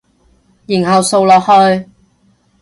[0.65, 1.87] 然後掃落去